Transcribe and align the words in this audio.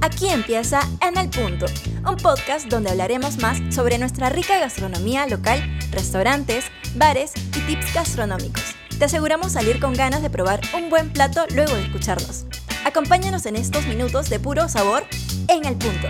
Aquí 0.00 0.28
empieza 0.28 0.80
En 1.00 1.16
el 1.16 1.28
Punto, 1.30 1.66
un 2.08 2.16
podcast 2.16 2.66
donde 2.66 2.90
hablaremos 2.90 3.38
más 3.38 3.58
sobre 3.74 3.98
nuestra 3.98 4.28
rica 4.28 4.58
gastronomía 4.58 5.26
local, 5.26 5.60
restaurantes, 5.90 6.66
bares 6.96 7.32
y 7.56 7.60
tips 7.60 7.94
gastronómicos. 7.94 8.74
Te 8.98 9.06
aseguramos 9.06 9.52
salir 9.52 9.80
con 9.80 9.94
ganas 9.94 10.22
de 10.22 10.30
probar 10.30 10.60
un 10.74 10.90
buen 10.90 11.12
plato 11.12 11.44
luego 11.54 11.74
de 11.74 11.84
escucharnos. 11.84 12.46
Acompáñanos 12.84 13.46
en 13.46 13.56
estos 13.56 13.86
minutos 13.86 14.30
de 14.30 14.38
puro 14.38 14.68
sabor 14.68 15.04
en 15.48 15.64
el 15.64 15.76
punto. 15.76 16.08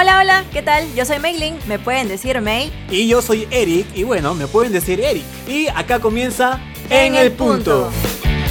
Hola, 0.00 0.20
hola, 0.20 0.44
¿qué 0.52 0.62
tal? 0.62 0.94
Yo 0.94 1.04
soy 1.04 1.18
Meiling, 1.18 1.58
me 1.66 1.80
pueden 1.80 2.06
decir 2.06 2.40
May. 2.40 2.72
Y 2.88 3.08
yo 3.08 3.20
soy 3.20 3.48
Eric, 3.50 3.84
y 3.96 4.04
bueno, 4.04 4.32
me 4.32 4.46
pueden 4.46 4.70
decir 4.70 5.00
Eric. 5.00 5.24
Y 5.48 5.66
acá 5.66 5.98
comienza 5.98 6.60
En, 6.88 7.16
el 7.16 7.32
punto. 7.32 7.90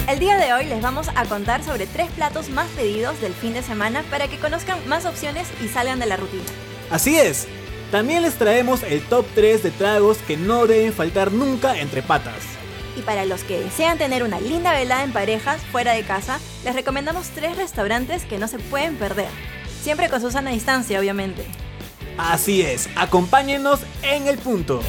El 0.10 0.20
día 0.20 0.36
de 0.36 0.52
hoy 0.52 0.66
les 0.66 0.82
vamos 0.82 1.08
a 1.16 1.24
contar 1.24 1.64
sobre 1.64 1.88
tres 1.88 2.12
platos 2.12 2.50
más 2.50 2.68
pedidos 2.72 3.22
del 3.22 3.34
fin 3.34 3.54
de 3.54 3.64
semana 3.64 4.04
para 4.10 4.28
que 4.28 4.38
conozcan 4.40 4.78
más 4.90 5.06
opciones 5.06 5.48
y 5.64 5.70
salgan 5.70 6.00
de 6.00 6.08
la 6.08 6.18
rutina. 6.18 6.44
Así 6.92 7.18
es. 7.18 7.48
También 7.92 8.24
les 8.24 8.34
traemos 8.34 8.84
el 8.84 9.02
top 9.04 9.26
3 9.34 9.64
de 9.64 9.72
tragos 9.72 10.18
que 10.18 10.36
no 10.36 10.68
deben 10.68 10.92
faltar 10.92 11.32
nunca 11.32 11.80
entre 11.80 12.02
patas. 12.02 12.44
Y 12.98 13.04
para 13.04 13.24
los 13.24 13.46
que 13.46 13.62
desean 13.62 13.98
tener 13.98 14.24
una 14.24 14.42
linda 14.42 14.74
velada 14.74 15.06
en 15.06 15.14
parejas 15.14 15.62
fuera 15.72 15.94
de 15.94 16.04
casa, 16.04 16.42
les 16.66 16.76
recomendamos 16.76 17.30
tres 17.30 17.56
restaurantes 17.56 18.26
que 18.26 18.38
no 18.38 18.50
se 18.50 18.60
pueden 18.60 18.98
perder. 18.98 19.30
Siempre 19.88 20.10
con 20.10 20.20
su 20.20 20.30
sana 20.32 20.52
distancia, 20.52 21.00
obviamente. 21.00 21.46
Así 22.18 22.62
es, 22.62 22.90
acompáñenos 22.98 23.80
en 24.04 24.28
el 24.28 24.38
punto. 24.38 24.82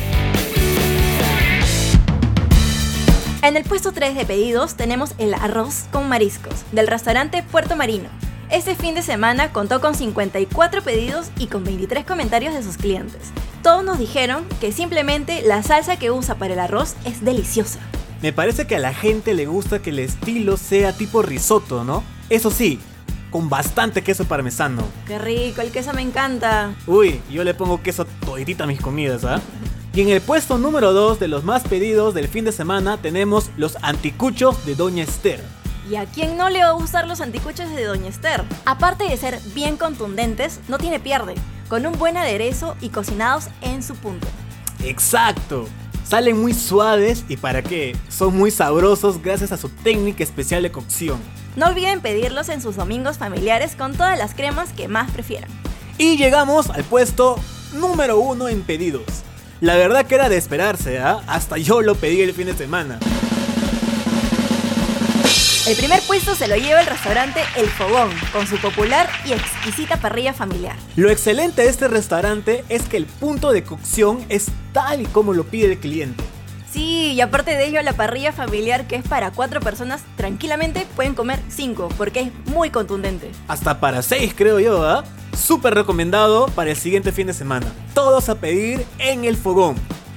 En 3.43 3.57
el 3.57 3.63
puesto 3.63 3.93
3 3.93 4.17
de 4.17 4.25
pedidos 4.25 4.75
tenemos 4.75 5.15
el 5.19 5.35
arroz 5.35 5.85
con 5.93 6.09
mariscos 6.09 6.65
del 6.73 6.89
restaurante 6.89 7.45
Puerto 7.45 7.77
Marino. 7.77 8.09
Este 8.51 8.75
fin 8.75 8.97
de 8.97 9.03
semana 9.03 9.53
contó 9.53 9.81
con 9.81 9.95
54 9.95 10.83
pedidos 10.83 11.31
y 11.39 11.47
con 11.47 11.63
23 11.63 12.05
comentarios 12.05 12.53
de 12.53 12.65
sus 12.65 12.77
clientes. 12.77 13.31
Todos 13.63 13.85
nos 13.85 14.01
dijeron 14.01 14.49
que 14.61 14.73
simplemente 14.73 15.43
la 15.43 15.63
salsa 15.63 15.97
que 15.97 16.11
usa 16.11 16.35
para 16.35 16.55
el 16.55 16.59
arroz 16.59 16.97
es 17.05 17.25
deliciosa. 17.25 17.79
Me 18.21 18.33
parece 18.33 18.67
que 18.67 18.75
a 18.75 18.81
la 18.81 18.93
gente 18.93 19.35
le 19.35 19.47
gusta 19.47 19.81
que 19.81 19.91
el 19.91 20.01
estilo 20.01 20.57
sea 20.57 20.93
tipo 20.93 21.23
risotto, 21.23 21.85
¿no? 21.85 22.03
Eso 22.31 22.51
sí, 22.51 22.81
con 23.31 23.49
bastante 23.49 24.03
queso 24.03 24.25
parmesano. 24.25 24.85
Qué 25.07 25.19
rico, 25.19 25.61
el 25.61 25.71
queso 25.71 25.93
me 25.93 26.03
encanta. 26.03 26.75
Uy, 26.87 27.21
yo 27.31 27.45
le 27.45 27.55
pongo 27.55 27.83
queso 27.83 28.07
toditita 28.25 28.65
a 28.65 28.67
mis 28.67 28.81
comidas, 28.81 29.25
¿ah? 29.25 29.41
Y 29.95 30.03
en 30.03 30.11
el 30.11 30.21
puesto 30.21 30.59
número 30.59 30.93
2 30.93 31.19
de 31.19 31.27
los 31.27 31.43
más 31.43 31.65
pedidos 31.65 32.15
del 32.15 32.29
fin 32.29 32.45
de 32.45 32.53
semana 32.53 32.99
tenemos 32.99 33.51
los 33.57 33.77
anticuchos 33.83 34.65
de 34.65 34.77
Doña 34.77 35.03
Esther. 35.03 35.43
¿Y 35.91 35.97
a 35.97 36.05
quién 36.05 36.37
no 36.37 36.51
le 36.51 36.63
va 36.63 36.69
a 36.69 36.73
gustar 36.73 37.09
los 37.09 37.21
anticuchos 37.21 37.69
de 37.71 37.85
Doña 37.85 38.09
Esther? 38.09 38.45
Aparte 38.65 39.05
de 39.05 39.17
ser 39.17 39.41
bien 39.55 39.77
contundentes, 39.77 40.61
no 40.69 40.79
tiene 40.79 41.01
pierde, 41.01 41.35
con 41.69 41.85
un 41.85 41.99
buen 41.99 42.17
aderezo 42.17 42.77
y 42.81 42.91
cocinados 42.91 43.49
en 43.63 43.83
su 43.83 43.97
punto. 43.97 44.29
Exacto. 44.85 45.67
Salen 46.05 46.41
muy 46.41 46.55
suaves 46.55 47.25
y 47.29 47.37
para 47.37 47.63
qué, 47.63 47.97
son 48.09 48.37
muy 48.37 48.51
sabrosos 48.51 49.21
gracias 49.21 49.51
a 49.51 49.57
su 49.57 49.69
técnica 49.69 50.23
especial 50.23 50.63
de 50.63 50.71
cocción. 50.71 51.19
No 51.57 51.67
olviden 51.67 52.01
pedirlos 52.01 52.49
en 52.49 52.63
sus 52.63 52.77
domingos 52.77 53.19
familiares 53.19 53.75
con 53.77 53.95
todas 53.95 54.19
las 54.19 54.35
cremas 54.35 54.73
que 54.73 54.89
más 54.89 55.11
prefieran. 55.11 55.51
Y 55.99 56.17
llegamos 56.17 56.71
al 56.71 56.85
puesto 56.85 57.39
número 57.75 58.19
uno 58.19 58.49
en 58.49 58.63
pedidos. 58.63 59.05
La 59.61 59.77
verdad 59.77 60.07
que 60.07 60.15
era 60.15 60.29
de 60.29 60.37
esperarse, 60.37 60.99
¿ah? 60.99 61.21
Hasta 61.27 61.59
yo 61.59 61.83
lo 61.83 61.97
pedí 61.97 62.23
el 62.23 62.33
fin 62.33 62.47
de 62.47 62.55
semana. 62.55 63.01
El 65.67 65.77
primer 65.77 66.01
puesto 66.03 66.35
se 66.35 66.49
lo 66.49 66.57
lleva 66.57 66.81
el 66.81 66.87
restaurante 66.87 67.41
El 67.57 67.67
Fogón, 67.67 68.11
con 68.33 68.47
su 68.47 68.57
popular 68.57 69.07
y 69.27 69.33
exquisita 69.33 69.99
parrilla 69.99 70.33
familiar. 70.33 70.77
Lo 70.97 71.11
excelente 71.11 71.61
de 71.61 71.69
este 71.69 71.89
restaurante 71.89 72.65
es 72.71 72.85
que 72.85 72.97
el 72.97 73.05
punto 73.05 73.51
de 73.51 73.65
cocción 73.65 74.25
es 74.31 74.47
tal 74.73 75.03
y 75.03 75.05
como 75.05 75.35
lo 75.35 75.45
pide 75.45 75.73
el 75.73 75.79
cliente. 75.79 76.25
Sí, 76.73 77.13
y 77.13 77.21
aparte 77.21 77.53
de 77.53 77.67
ello, 77.67 77.83
la 77.83 77.95
parrilla 77.95 78.33
familiar 78.33 78.87
que 78.87 78.97
es 78.97 79.07
para 79.07 79.31
cuatro 79.31 79.61
personas, 79.61 80.03
tranquilamente 80.17 80.87
pueden 80.97 81.15
comer 81.15 81.41
cinco, 81.49 81.89
porque 81.97 82.21
es 82.21 82.33
muy 82.47 82.71
contundente. 82.71 83.31
Hasta 83.49 83.81
para 83.81 84.03
seis, 84.03 84.35
creo 84.37 84.61
yo, 84.61 84.87
¿ah? 84.87 85.05
Súper 85.37 85.75
recomendado 85.75 86.47
para 86.49 86.71
el 86.71 86.77
siguiente 86.77 87.13
fin 87.13 87.27
de 87.27 87.33
semana. 87.33 87.67
Todos 87.95 88.29
a 88.29 88.35
pedir 88.35 88.85
en 88.99 89.25
el 89.25 89.37
fogón. 89.37 89.77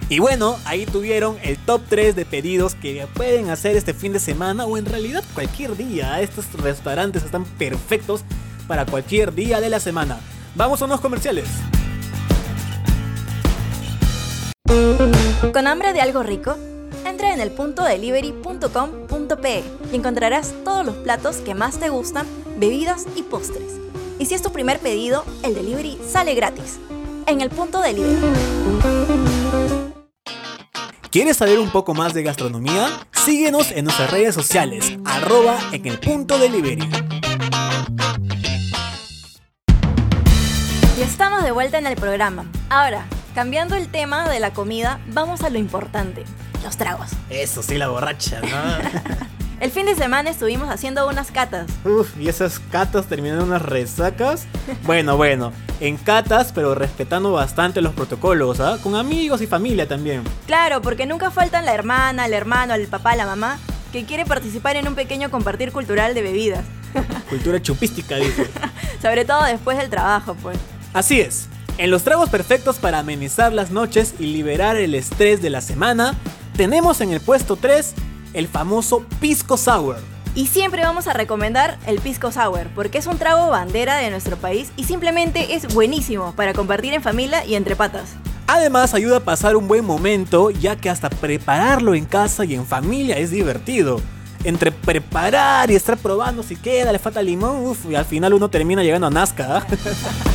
Y 0.10 0.20
bueno, 0.20 0.58
ahí 0.66 0.86
tuvieron 0.86 1.38
el 1.42 1.58
top 1.58 1.84
3 1.88 2.18
de 2.18 2.26
pedidos 2.26 2.76
que 2.76 3.08
pueden 3.14 3.50
hacer 3.50 3.78
este 3.78 3.94
fin 3.94 4.12
de 4.12 4.20
semana 4.20 4.66
o 4.66 4.78
en 4.78 4.86
realidad 4.86 5.24
cualquier 5.34 5.78
día. 5.78 6.20
Estos 6.20 6.52
restaurantes 6.52 7.24
están 7.24 7.46
perfectos 7.46 8.26
para 8.68 8.86
cualquier 8.86 9.34
día 9.34 9.62
de 9.62 9.70
la 9.70 9.80
semana. 9.80 10.20
Vamos 10.56 10.82
a 10.82 10.86
unos 10.86 11.00
comerciales. 11.00 11.48
¿Con 15.54 15.68
hambre 15.68 15.92
de 15.92 16.02
algo 16.02 16.24
rico? 16.24 16.56
Entra 17.06 17.34
en 17.34 17.42
el 17.42 17.52
punto 17.52 17.84
delivery.com.pe 17.84 19.64
y 19.92 19.96
encontrarás 19.96 20.54
todos 20.64 20.86
los 20.86 20.96
platos 20.96 21.38
que 21.38 21.54
más 21.54 21.78
te 21.80 21.90
gustan, 21.90 22.26
bebidas 22.58 23.06
y 23.16 23.24
postres. 23.24 23.80
Y 24.18 24.28
si 24.28 24.36
es 24.36 24.42
tu 24.42 24.52
primer 24.52 24.80
pedido, 24.80 25.26
el 25.44 25.56
delivery 25.56 26.00
sale 26.08 26.36
gratis. 26.36 26.80
En 27.26 27.42
el 27.42 27.50
punto 27.50 27.82
delivery. 27.82 28.18
¿Quieres 31.10 31.36
saber 31.36 31.60
un 31.60 31.70
poco 31.70 31.94
más 31.94 32.14
de 32.14 32.24
gastronomía? 32.24 32.88
Síguenos 33.12 33.72
en 33.72 33.84
nuestras 33.84 34.10
redes 34.10 34.34
sociales, 34.34 34.98
arroba 35.04 35.60
en 35.74 35.86
el 35.86 36.00
punto 36.00 36.38
delivery. 36.38 36.90
Y 40.98 41.02
estamos 41.02 41.44
de 41.44 41.52
vuelta 41.52 41.78
en 41.78 41.88
el 41.88 41.96
programa. 41.98 42.46
Ahora, 42.70 43.06
Cambiando 43.36 43.76
el 43.76 43.88
tema 43.88 44.30
de 44.30 44.42
la 44.42 44.52
comida, 44.52 45.00
vamos 45.08 45.42
a 45.42 45.50
lo 45.50 45.58
importante, 45.58 46.26
los 46.64 46.76
tragos. 46.76 47.12
Eso 47.30 47.64
sí, 47.64 47.78
la 47.78 47.88
borracha, 47.88 48.42
¿no? 48.42 48.48
el 49.62 49.72
fin 49.72 49.86
de 49.86 49.96
semana 49.96 50.30
estuvimos 50.30 50.70
haciendo 50.70 51.08
unas 51.08 51.32
catas. 51.32 51.72
Uf, 51.86 52.18
y 52.20 52.28
esas 52.28 52.60
catas 52.60 53.06
terminaron 53.06 53.46
unas 53.46 53.62
resacas. 53.62 54.48
bueno, 54.84 55.16
bueno, 55.16 55.54
en 55.80 55.96
catas, 55.96 56.52
pero 56.52 56.76
respetando 56.76 57.32
bastante 57.32 57.82
los 57.82 57.94
protocolos, 57.94 58.60
¿ah? 58.60 58.80
Con 58.84 58.96
amigos 58.96 59.42
y 59.42 59.48
familia 59.48 59.88
también. 59.88 60.24
Claro, 60.46 60.82
porque 60.82 61.06
nunca 61.06 61.32
faltan 61.32 61.66
la 61.66 61.74
hermana, 61.74 62.26
el 62.26 62.34
hermano, 62.34 62.74
el 62.74 62.88
papá, 62.88 63.16
la 63.16 63.26
mamá, 63.26 63.60
que 63.94 64.04
quiere 64.04 64.26
participar 64.26 64.76
en 64.76 64.90
un 64.90 64.96
pequeño 64.96 65.32
compartir 65.32 65.72
cultural 65.72 66.14
de 66.14 66.22
bebidas. 66.22 66.66
Cultura 67.30 67.62
chupística, 67.62 68.18
dice. 68.18 68.50
Sobre 69.02 69.24
todo 69.24 69.46
después 69.46 69.78
del 69.78 69.90
trabajo, 69.90 70.36
pues. 70.36 70.58
Así 70.94 71.22
es. 71.22 71.48
En 71.78 71.90
los 71.90 72.04
tragos 72.04 72.30
perfectos 72.30 72.78
para 72.78 73.00
amenizar 73.00 73.54
las 73.54 73.72
noches 73.72 74.14
y 74.20 74.28
liberar 74.28 74.76
el 74.76 74.94
estrés 74.94 75.42
de 75.42 75.50
la 75.50 75.62
semana, 75.62 76.16
tenemos 76.56 77.02
en 77.02 77.12
el 77.12 77.22
puesto 77.22 77.56
3 77.56 77.94
el 78.34 78.48
famoso 78.48 79.06
Pisco 79.20 79.58
Sour. 79.58 79.98
Y 80.36 80.48
siempre 80.48 80.84
vamos 80.84 81.08
a 81.08 81.14
recomendar 81.14 81.78
el 81.86 82.00
Pisco 82.00 82.32
Sour, 82.32 82.68
porque 82.76 82.98
es 82.98 83.08
un 83.08 83.18
trago 83.18 83.50
bandera 83.50 83.98
de 83.98 84.10
nuestro 84.10 84.38
país 84.38 84.72
y 84.78 84.86
simplemente 84.86 85.56
es 85.56 85.74
buenísimo 85.74 86.34
para 86.36 86.54
compartir 86.54 86.94
en 86.94 87.02
familia 87.02 87.46
y 87.46 87.56
entre 87.56 87.76
patas. 87.76 88.12
Además 88.48 88.94
ayuda 88.94 89.18
a 89.18 89.22
pasar 89.22 89.56
un 89.56 89.68
buen 89.68 89.86
momento, 89.86 90.52
ya 90.52 90.76
que 90.76 90.90
hasta 90.90 91.10
prepararlo 91.10 91.96
en 91.96 92.06
casa 92.06 92.46
y 92.46 92.56
en 92.56 92.66
familia 92.66 93.18
es 93.18 93.32
divertido. 93.32 94.02
Entre 94.44 94.72
preparar 94.72 95.70
y 95.70 95.76
estar 95.76 95.98
probando 95.98 96.44
si 96.44 96.56
queda, 96.56 96.92
le 96.92 97.00
falta 97.00 97.22
limón, 97.22 97.66
uff, 97.66 97.86
y 97.90 97.96
al 97.96 98.06
final 98.06 98.34
uno 98.34 98.50
termina 98.50 98.84
llegando 98.84 99.08
a 99.08 99.10
Nazca. 99.10 99.58
¿ah? 99.58 99.68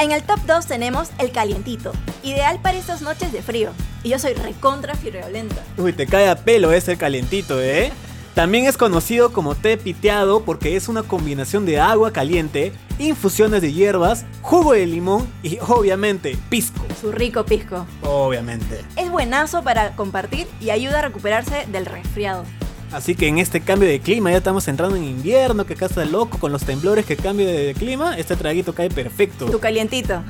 En 0.00 0.12
el 0.12 0.22
top 0.22 0.40
2 0.46 0.64
tenemos 0.64 1.10
el 1.18 1.30
calientito, 1.30 1.92
ideal 2.22 2.58
para 2.62 2.78
estas 2.78 3.02
noches 3.02 3.32
de 3.32 3.42
frío. 3.42 3.72
Y 4.02 4.08
yo 4.08 4.18
soy 4.18 4.32
recontra 4.32 4.94
friolenta. 4.94 5.62
Uy, 5.76 5.92
te 5.92 6.06
cae 6.06 6.26
a 6.30 6.36
pelo 6.36 6.72
ese 6.72 6.96
calientito, 6.96 7.60
¿eh? 7.60 7.92
También 8.34 8.64
es 8.64 8.78
conocido 8.78 9.30
como 9.34 9.54
té 9.54 9.76
piteado 9.76 10.42
porque 10.42 10.74
es 10.74 10.88
una 10.88 11.02
combinación 11.02 11.66
de 11.66 11.80
agua 11.80 12.14
caliente, 12.14 12.72
infusiones 12.98 13.60
de 13.60 13.74
hierbas, 13.74 14.24
jugo 14.40 14.72
de 14.72 14.86
limón 14.86 15.28
y 15.42 15.58
obviamente 15.68 16.38
pisco. 16.48 16.82
Su 16.98 17.12
rico 17.12 17.44
pisco. 17.44 17.84
Obviamente. 18.02 18.82
Es 18.96 19.10
buenazo 19.10 19.62
para 19.62 19.94
compartir 19.96 20.46
y 20.62 20.70
ayuda 20.70 21.00
a 21.00 21.02
recuperarse 21.02 21.66
del 21.70 21.84
resfriado. 21.84 22.46
Así 22.92 23.14
que 23.14 23.28
en 23.28 23.38
este 23.38 23.60
cambio 23.60 23.88
de 23.88 24.00
clima, 24.00 24.30
ya 24.30 24.38
estamos 24.38 24.66
entrando 24.68 24.96
en 24.96 25.04
invierno, 25.04 25.64
que 25.64 25.74
acá 25.74 25.86
está 25.86 26.04
loco 26.04 26.38
con 26.38 26.50
los 26.50 26.64
temblores 26.64 27.06
que 27.06 27.16
cambio 27.16 27.46
de 27.46 27.74
clima, 27.74 28.18
este 28.18 28.36
traguito 28.36 28.74
cae 28.74 28.90
perfecto. 28.90 29.46
Tu 29.46 29.60
calientito. 29.60 30.22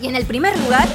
y 0.00 0.06
en 0.06 0.14
el 0.14 0.24
primer 0.24 0.56
lugar 0.58 0.88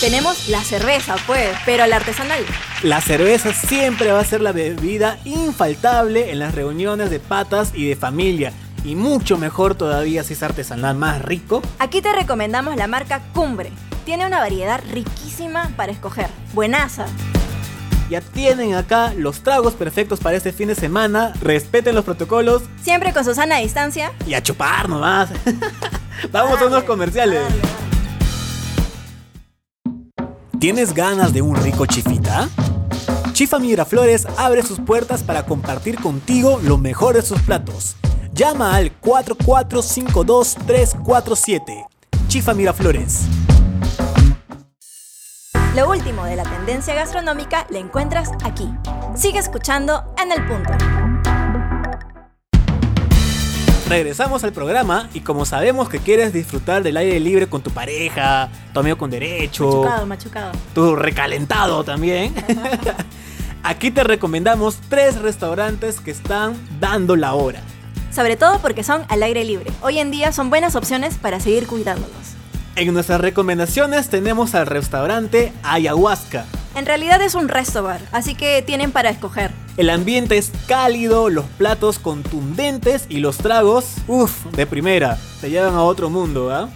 tenemos 0.00 0.48
la 0.48 0.62
cerveza, 0.62 1.16
pues, 1.26 1.50
pero 1.66 1.86
la 1.86 1.96
artesanal. 1.96 2.42
La 2.82 3.00
cerveza 3.00 3.52
siempre 3.52 4.10
va 4.10 4.20
a 4.20 4.24
ser 4.24 4.40
la 4.40 4.52
bebida 4.52 5.18
infaltable 5.24 6.30
en 6.32 6.38
las 6.38 6.54
reuniones 6.54 7.10
de 7.10 7.20
patas 7.20 7.72
y 7.74 7.86
de 7.86 7.96
familia. 7.96 8.52
Y 8.84 8.96
mucho 8.96 9.38
mejor 9.38 9.76
todavía 9.76 10.24
si 10.24 10.32
es 10.32 10.42
artesanal, 10.42 10.96
más 10.96 11.22
rico. 11.22 11.62
Aquí 11.78 12.00
te 12.00 12.12
recomendamos 12.12 12.74
la 12.74 12.88
marca 12.88 13.22
Cumbre 13.32 13.70
tiene 14.04 14.26
una 14.26 14.38
variedad 14.38 14.80
riquísima 14.90 15.70
para 15.76 15.92
escoger. 15.92 16.28
Buenaza. 16.54 17.06
Ya 18.12 18.20
tienen 18.20 18.74
acá 18.74 19.14
los 19.16 19.42
tragos 19.42 19.72
perfectos 19.72 20.20
para 20.20 20.36
este 20.36 20.52
fin 20.52 20.68
de 20.68 20.74
semana. 20.74 21.32
Respeten 21.40 21.94
los 21.94 22.04
protocolos 22.04 22.60
Siempre 22.82 23.14
con 23.14 23.24
su 23.24 23.34
sana 23.34 23.56
distancia. 23.56 24.12
y 24.26 24.34
a 24.34 24.42
chupar 24.42 24.86
nomás. 24.86 25.30
Vamos 26.30 26.60
a 26.60 26.66
unos 26.66 26.84
comerciales. 26.84 27.40
¿Tienes 30.60 30.92
ganas 30.92 31.32
de 31.32 31.40
un 31.40 31.56
rico 31.56 31.86
chifita? 31.86 32.50
Chifa 33.32 33.58
Miraflores 33.58 34.26
abre 34.36 34.62
sus 34.62 34.78
puertas 34.78 35.22
para 35.22 35.46
compartir 35.46 35.98
contigo 35.98 36.60
lo 36.62 36.76
mejor 36.76 37.14
de 37.14 37.22
sus 37.22 37.40
platos. 37.40 37.96
Llama 38.34 38.76
al 38.76 38.92
4452347. 39.00 41.86
Chifa 42.28 42.52
Miraflores. 42.52 43.20
Lo 45.74 45.88
último 45.88 46.24
de 46.26 46.36
la 46.36 46.42
tendencia 46.42 46.94
gastronómica 46.94 47.66
lo 47.70 47.78
encuentras 47.78 48.30
aquí. 48.44 48.68
Sigue 49.16 49.38
escuchando 49.38 50.04
en 50.22 50.30
el 50.32 50.46
punto. 50.46 50.70
Regresamos 53.88 54.44
al 54.44 54.52
programa 54.52 55.08
y 55.14 55.20
como 55.20 55.44
sabemos 55.46 55.88
que 55.88 55.98
quieres 55.98 56.32
disfrutar 56.32 56.82
del 56.82 56.96
aire 56.98 57.18
libre 57.20 57.46
con 57.46 57.62
tu 57.62 57.70
pareja, 57.70 58.50
tu 58.72 58.80
amigo 58.80 58.96
con 58.98 59.10
derecho, 59.10 59.64
Machucado, 59.82 60.06
machucado. 60.06 60.52
tu 60.74 60.94
recalentado 60.96 61.84
también. 61.84 62.34
Aquí 63.62 63.90
te 63.90 64.04
recomendamos 64.04 64.78
tres 64.88 65.20
restaurantes 65.20 66.00
que 66.00 66.10
están 66.10 66.54
dando 66.80 67.16
la 67.16 67.34
hora. 67.34 67.60
Sobre 68.10 68.36
todo 68.36 68.58
porque 68.60 68.82
son 68.84 69.04
al 69.08 69.22
aire 69.22 69.44
libre. 69.44 69.70
Hoy 69.80 69.98
en 70.00 70.10
día 70.10 70.32
son 70.32 70.50
buenas 70.50 70.74
opciones 70.74 71.14
para 71.16 71.40
seguir 71.40 71.66
cuidándonos. 71.66 72.34
En 72.74 72.94
nuestras 72.94 73.20
recomendaciones 73.20 74.08
tenemos 74.08 74.54
al 74.54 74.66
restaurante 74.66 75.52
Ayahuasca. 75.62 76.46
En 76.74 76.86
realidad 76.86 77.20
es 77.20 77.34
un 77.34 77.48
resto 77.48 77.82
bar, 77.82 78.00
así 78.12 78.34
que 78.34 78.62
tienen 78.62 78.92
para 78.92 79.10
escoger. 79.10 79.50
El 79.76 79.90
ambiente 79.90 80.38
es 80.38 80.50
cálido, 80.66 81.28
los 81.28 81.44
platos 81.44 81.98
contundentes 81.98 83.04
y 83.10 83.18
los 83.18 83.36
tragos, 83.36 83.96
uff, 84.08 84.46
de 84.52 84.66
primera. 84.66 85.18
Te 85.42 85.50
llevan 85.50 85.74
a 85.74 85.82
otro 85.82 86.08
mundo, 86.08 86.50
¿ah? 86.50 86.70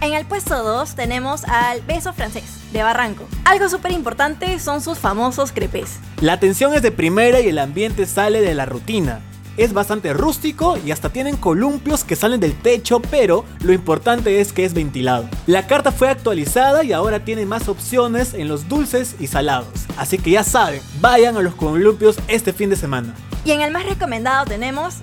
En 0.00 0.12
el 0.14 0.26
puesto 0.26 0.60
2 0.60 0.96
tenemos 0.96 1.44
al 1.44 1.82
Beso 1.82 2.12
Francés, 2.12 2.58
de 2.72 2.82
Barranco. 2.82 3.24
Algo 3.44 3.68
súper 3.68 3.92
importante 3.92 4.58
son 4.58 4.80
sus 4.80 4.98
famosos 4.98 5.52
crepes. 5.52 6.00
La 6.20 6.32
atención 6.32 6.74
es 6.74 6.82
de 6.82 6.90
primera 6.90 7.38
y 7.38 7.46
el 7.46 7.60
ambiente 7.60 8.06
sale 8.06 8.40
de 8.40 8.56
la 8.56 8.66
rutina. 8.66 9.20
Es 9.56 9.72
bastante 9.72 10.12
rústico 10.14 10.78
y 10.78 10.92
hasta 10.92 11.10
tienen 11.10 11.36
columpios 11.36 12.04
que 12.04 12.16
salen 12.16 12.40
del 12.40 12.54
techo, 12.54 13.00
pero 13.00 13.44
lo 13.60 13.72
importante 13.72 14.40
es 14.40 14.52
que 14.52 14.64
es 14.64 14.72
ventilado. 14.72 15.28
La 15.46 15.66
carta 15.66 15.92
fue 15.92 16.08
actualizada 16.08 16.84
y 16.84 16.92
ahora 16.92 17.24
tiene 17.24 17.44
más 17.44 17.68
opciones 17.68 18.34
en 18.34 18.48
los 18.48 18.68
dulces 18.68 19.16
y 19.20 19.26
salados. 19.26 19.86
Así 19.96 20.16
que 20.18 20.30
ya 20.30 20.44
saben, 20.44 20.80
vayan 21.00 21.36
a 21.36 21.42
los 21.42 21.54
columpios 21.54 22.18
este 22.28 22.52
fin 22.52 22.70
de 22.70 22.76
semana. 22.76 23.14
Y 23.44 23.50
en 23.50 23.60
el 23.60 23.72
más 23.72 23.84
recomendado 23.84 24.46
tenemos 24.46 24.96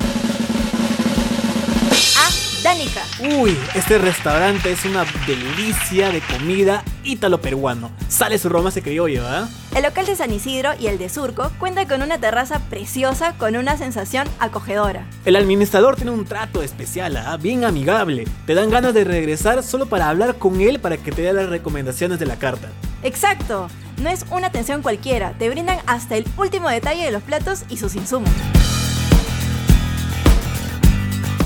Uy, 3.19 3.57
este 3.74 3.98
restaurante 3.98 4.71
es 4.71 4.86
una 4.86 5.04
delicia 5.25 6.12
de 6.12 6.21
comida 6.21 6.83
ítalo-peruano. 7.04 7.89
Sale 8.07 8.38
su 8.38 8.48
romance 8.48 8.83
criollo, 8.83 9.25
¿ah? 9.25 9.50
El 9.74 9.81
local 9.81 10.06
de 10.06 10.16
San 10.16 10.31
Isidro 10.31 10.74
y 10.80 10.86
el 10.86 11.00
de 11.00 11.10
Surco 11.10 11.51
cuenta 11.57 11.88
con 11.88 12.04
una 12.04 12.19
terraza 12.19 12.60
preciosa 12.69 13.33
con 13.39 13.56
una 13.56 13.75
sensación 13.75 14.27
acogedora. 14.38 15.07
El 15.25 15.36
administrador 15.36 15.95
tiene 15.95 16.12
un 16.12 16.25
trato 16.25 16.62
especial, 16.62 17.18
¿ah? 17.18 17.38
bien 17.38 17.66
amigable. 17.66 18.27
Te 18.45 18.54
dan 18.54 18.69
ganas 18.69 18.94
de 18.94 19.04
regresar 19.04 19.63
solo 19.63 19.88
para 19.88 20.07
hablar 20.07 20.36
con 20.36 20.62
él 20.62 20.80
para 20.80 20.98
que 20.98 21.12
te 21.12 21.24
dé 21.24 21.33
las 21.33 21.50
recomendaciones 21.50 22.19
de 22.19 22.27
la 22.27 22.36
carta. 22.36 22.69
Exacto, 23.01 23.68
no 24.00 24.10
es 24.10 24.27
una 24.30 24.45
atención 24.45 24.83
cualquiera, 24.83 25.33
te 25.39 25.50
brindan 25.50 25.80
hasta 25.88 26.18
el 26.18 26.25
último 26.38 26.69
detalle 26.69 27.04
de 27.04 27.12
los 27.12 27.24
platos 27.24 27.63
y 27.68 27.77
sus 27.77 27.95
insumos. 27.95 28.30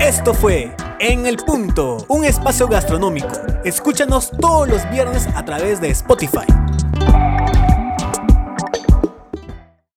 Esto 0.00 0.32
fue 0.32 0.74
En 0.98 1.26
el 1.26 1.36
Punto, 1.36 2.06
un 2.08 2.24
espacio 2.24 2.66
gastronómico. 2.68 3.28
Escúchanos 3.64 4.30
todos 4.40 4.66
los 4.66 4.90
viernes 4.90 5.28
a 5.34 5.44
través 5.44 5.78
de 5.80 5.90
Spotify. 5.90 6.46